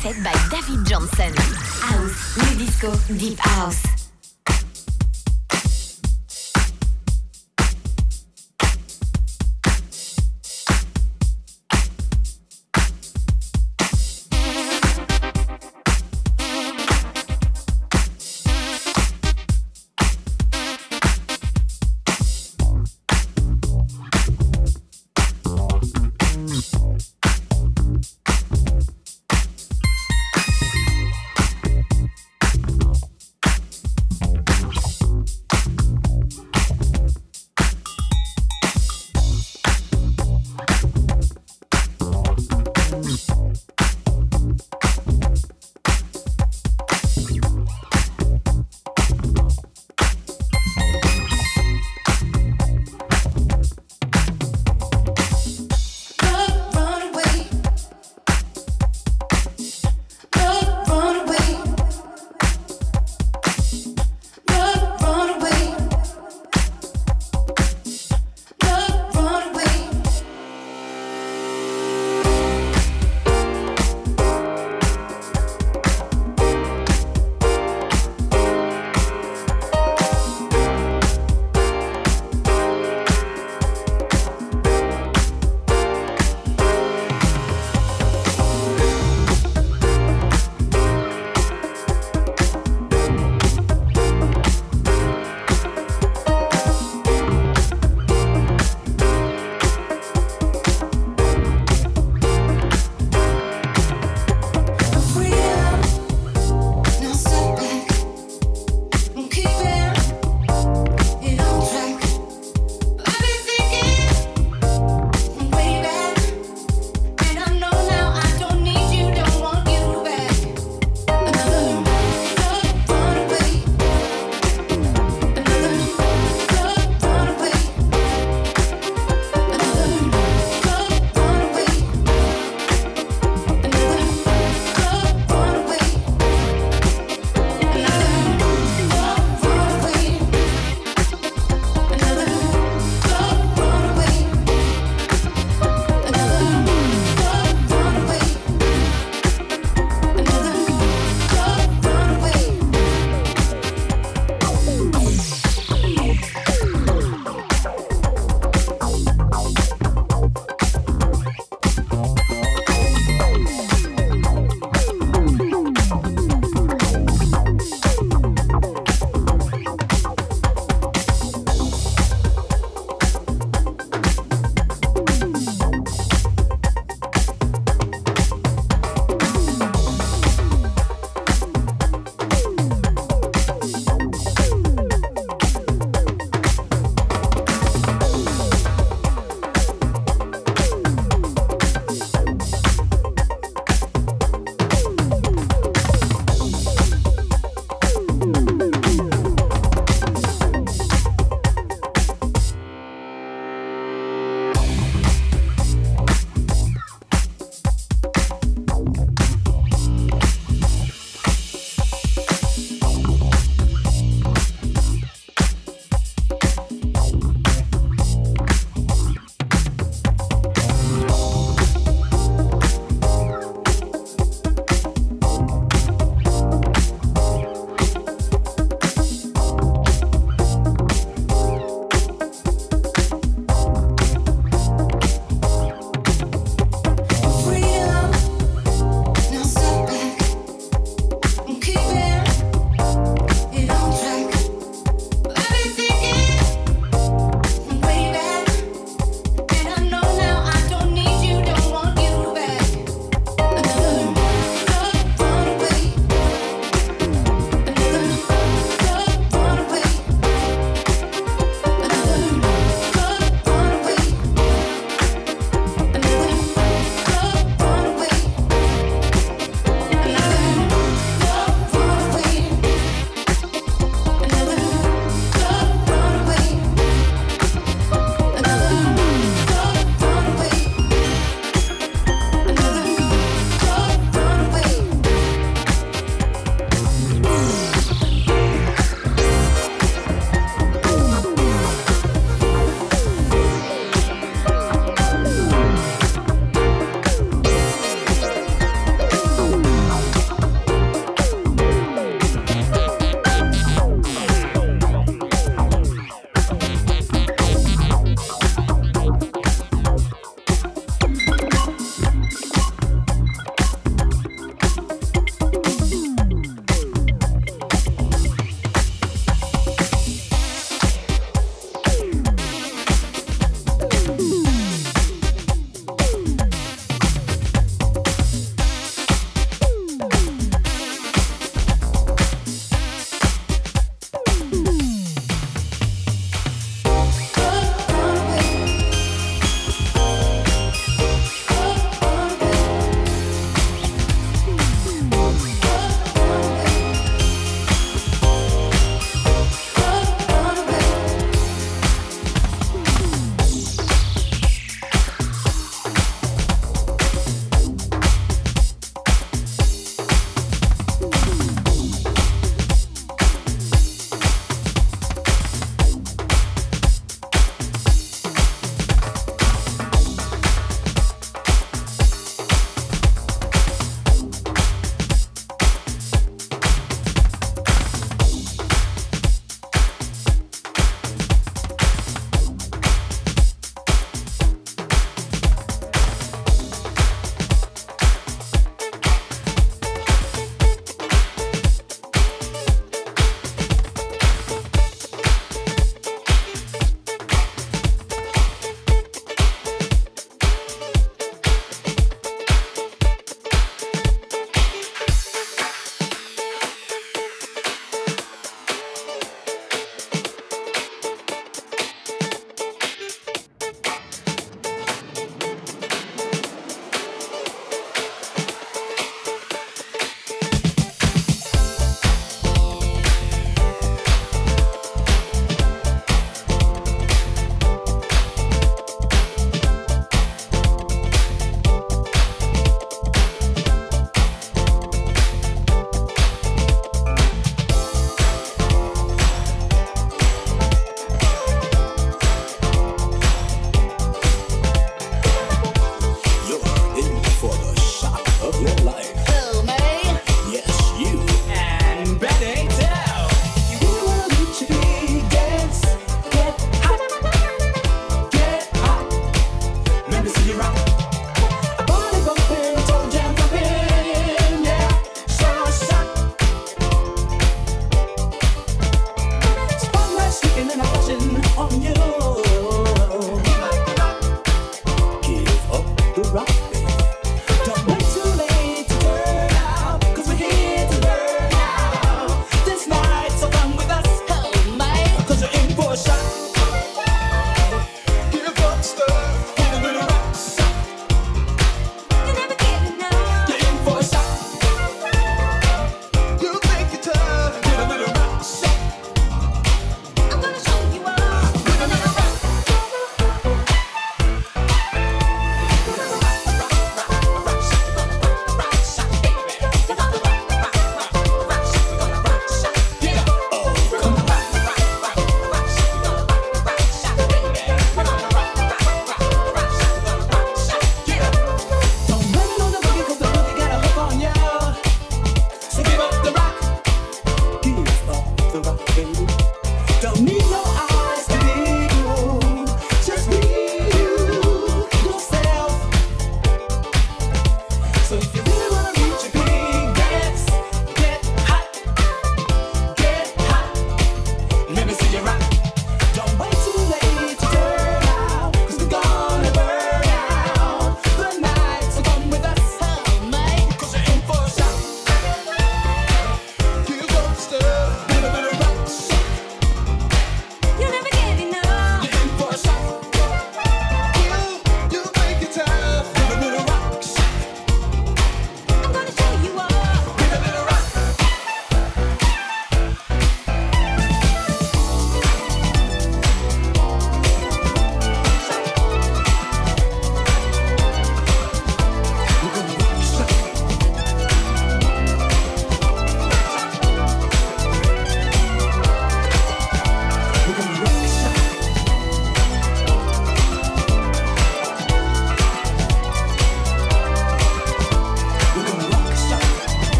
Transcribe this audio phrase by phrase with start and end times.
[0.00, 1.32] set by David Johnson.
[1.36, 4.07] House, new disco, deep house.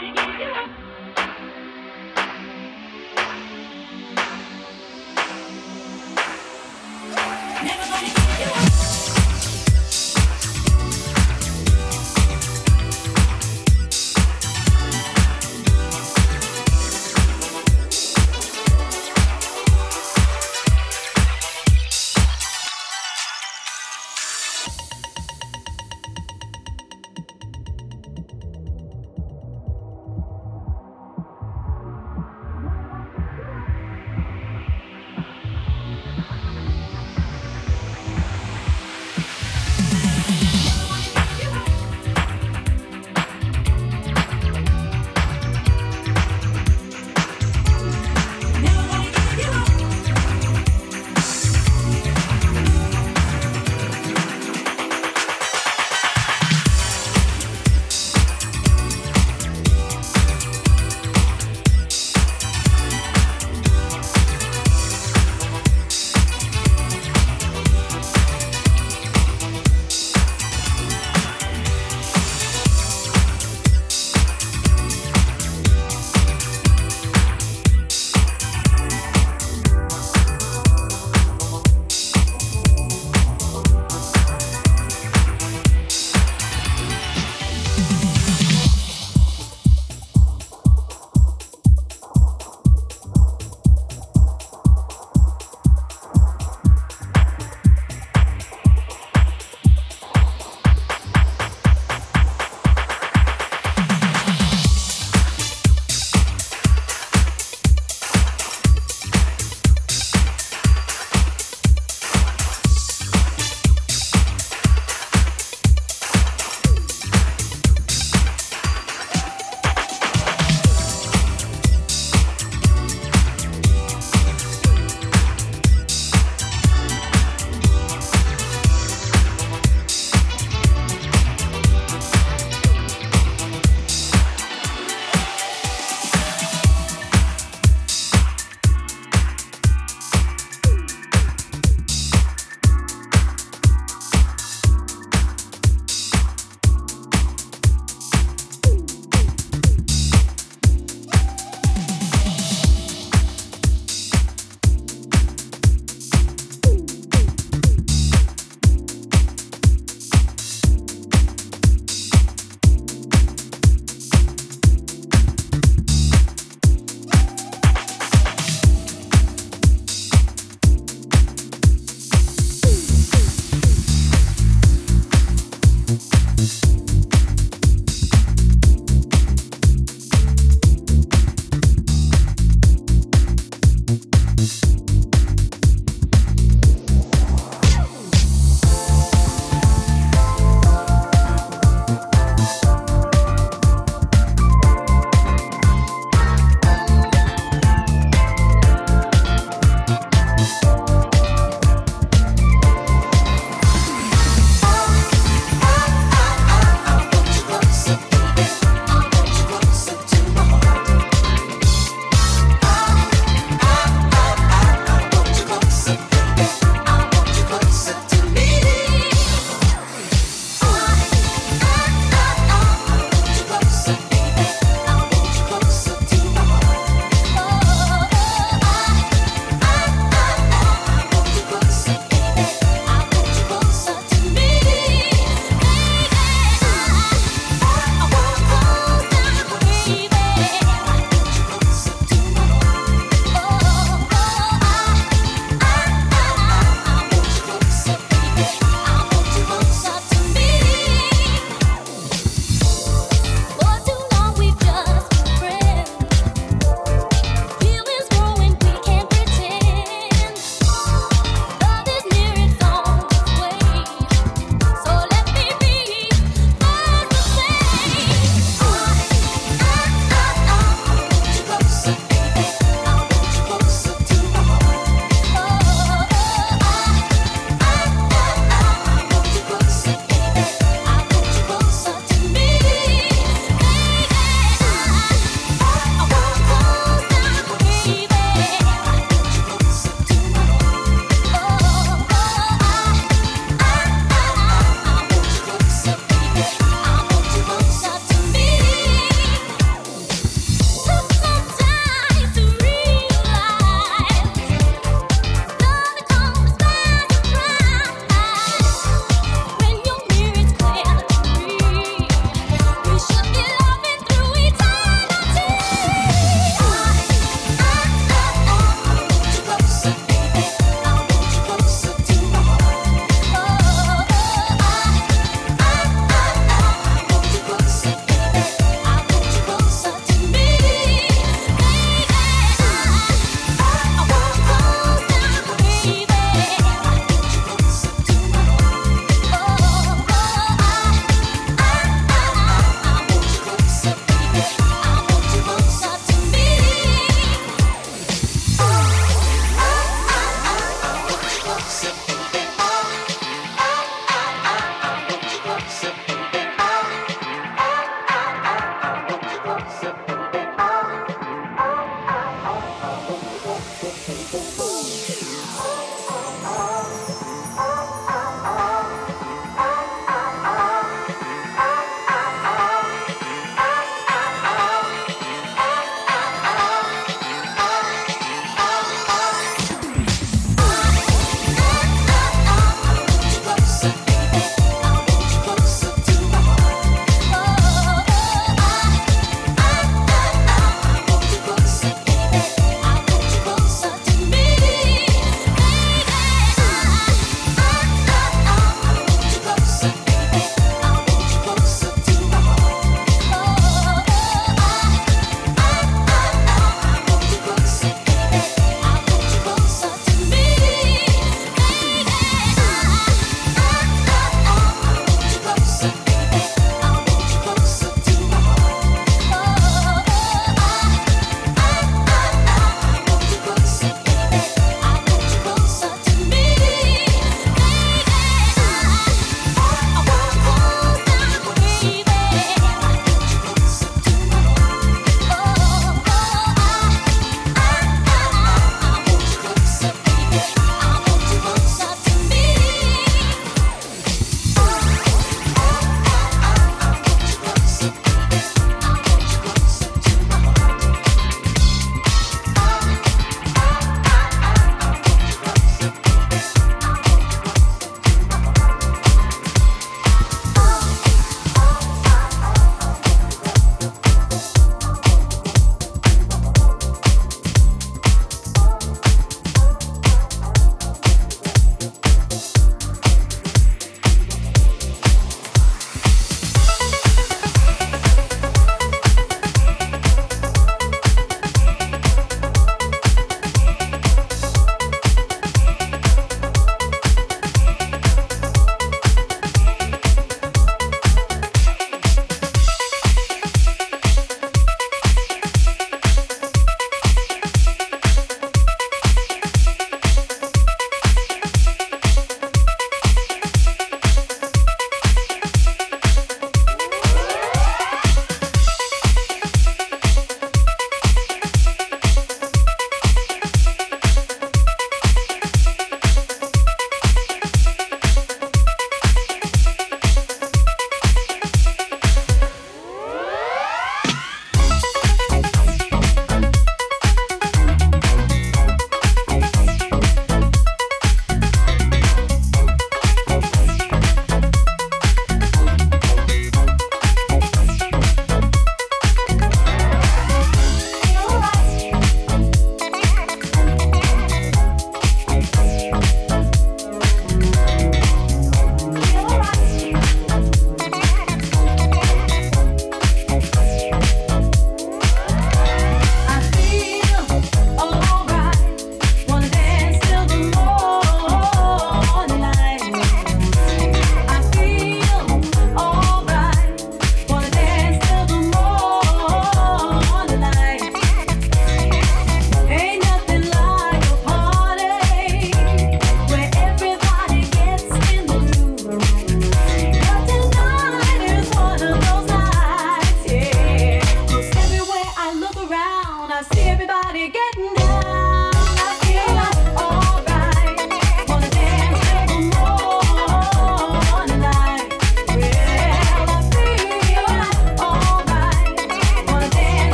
[0.00, 0.87] Thank you.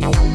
[0.00, 0.33] Bye.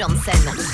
[0.00, 0.69] Johnson.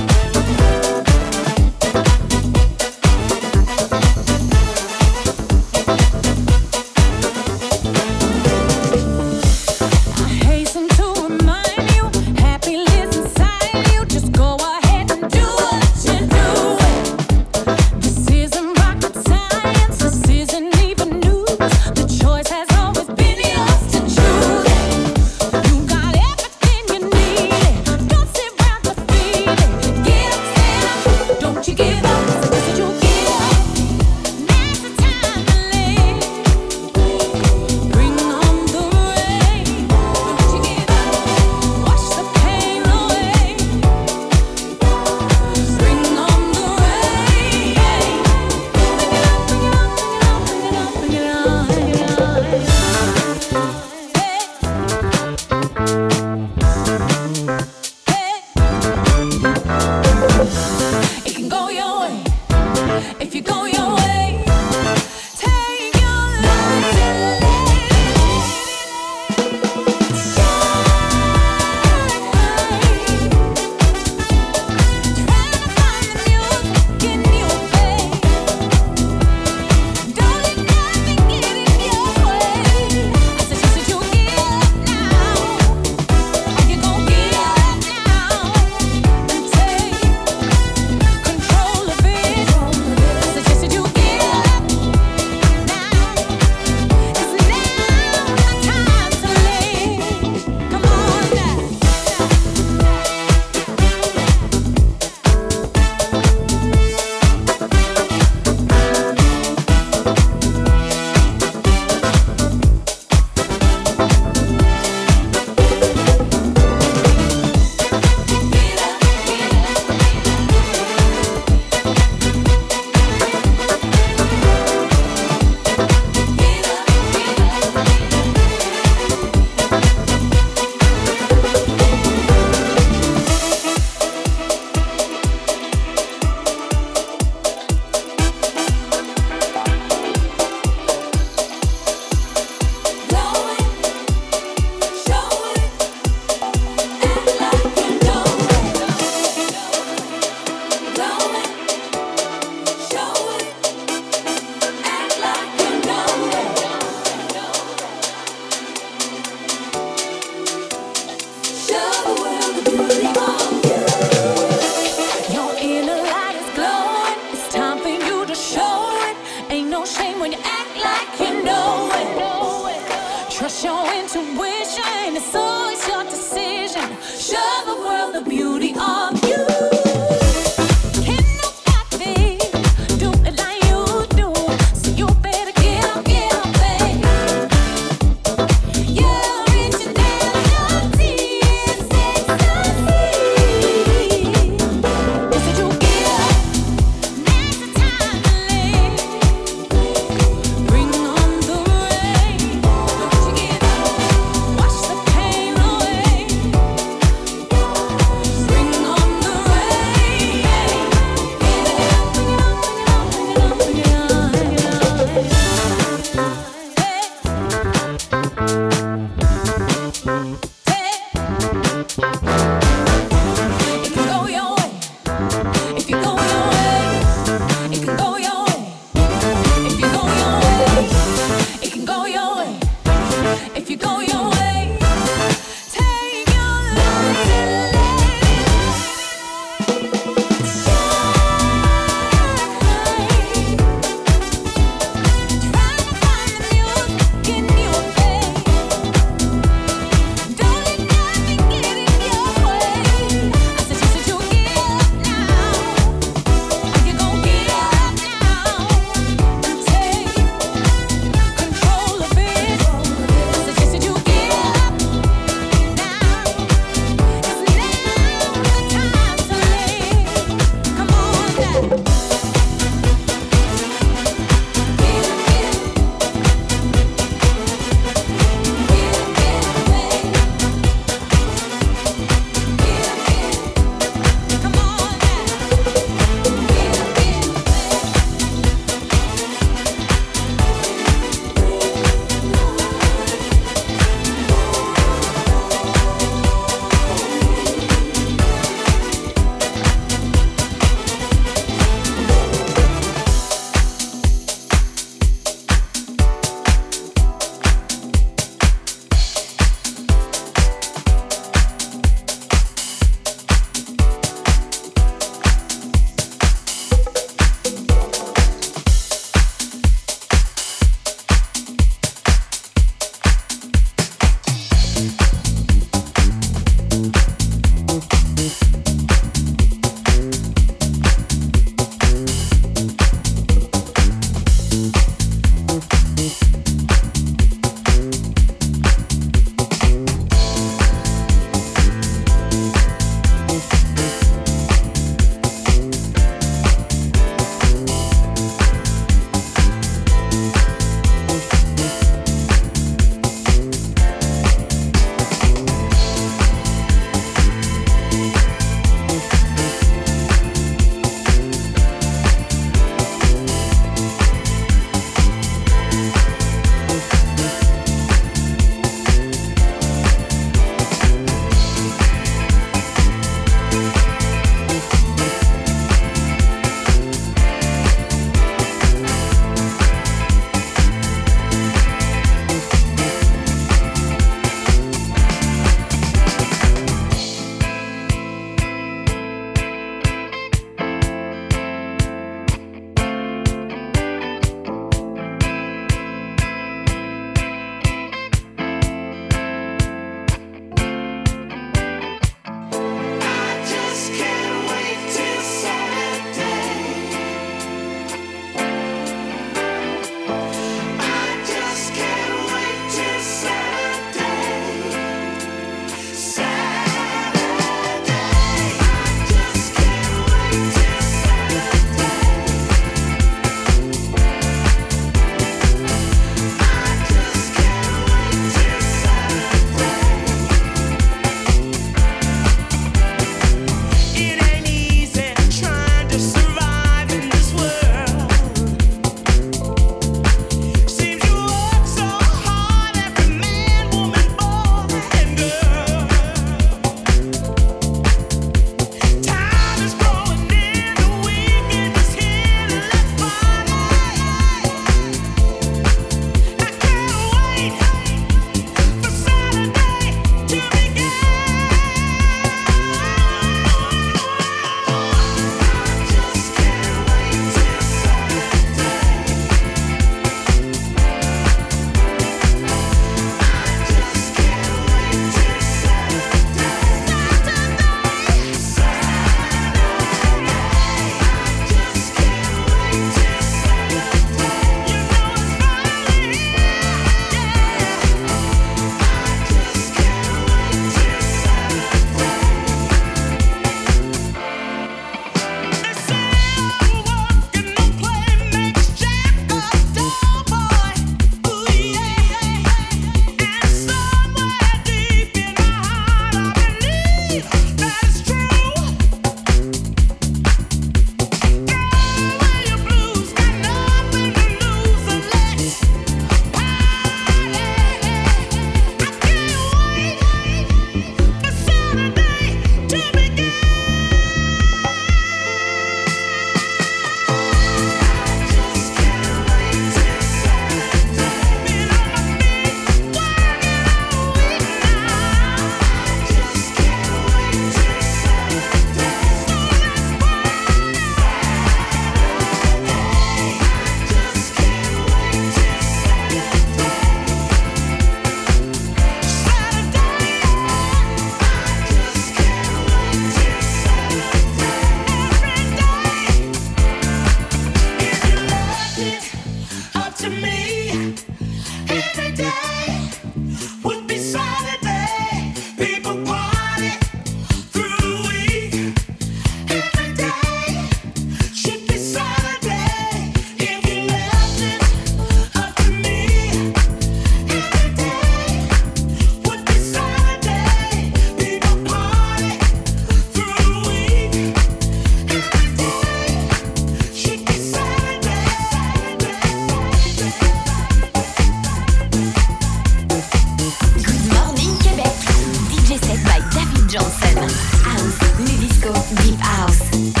[598.95, 600.00] Deep House.